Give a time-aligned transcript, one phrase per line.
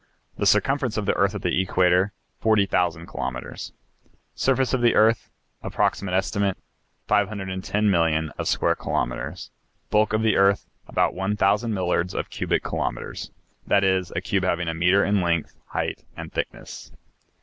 [0.35, 3.71] The circumference of the earth at the equator, 40,000 kilometres.
[4.33, 5.29] Surface of the earth,
[5.61, 6.57] approximate estimate,
[7.07, 9.51] 510,000,000 of square kilometers.
[9.91, 13.29] Bulk of the earth, about 1,000 millards of cubic kilometres;
[13.67, 16.91] that is, a cube having a metre in length, height, and thickness.